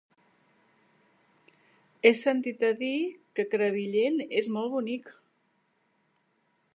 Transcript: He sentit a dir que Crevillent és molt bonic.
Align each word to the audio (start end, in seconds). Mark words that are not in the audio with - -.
He 2.07 2.11
sentit 2.21 2.65
a 2.71 2.71
dir 2.81 2.95
que 3.39 3.47
Crevillent 3.53 4.19
és 4.41 4.49
molt 4.57 4.73
bonic. 4.77 5.13